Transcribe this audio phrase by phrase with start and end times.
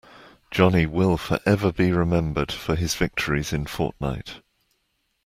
[0.49, 4.41] Johnny will forever be remembered for his victories in Fortnite.